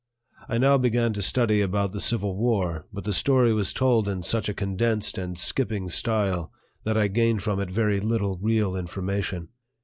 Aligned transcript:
I 0.49 0.57
now 0.57 0.79
began 0.79 1.13
to 1.13 1.21
study 1.21 1.61
about 1.61 1.91
the 1.91 1.99
Civil 1.99 2.35
War, 2.35 2.87
but 2.91 3.03
the 3.03 3.13
story 3.13 3.53
was 3.53 3.71
told 3.71 4.07
in 4.07 4.23
such 4.23 4.49
a 4.49 4.53
condensed 4.55 5.15
and 5.19 5.37
skipping 5.37 5.89
style 5.89 6.51
that 6.85 6.97
I 6.97 7.07
gained 7.07 7.43
from 7.43 7.59
it 7.59 7.69
very 7.69 7.99
little 7.99 8.39
real 8.41 8.75
information. 8.75 9.49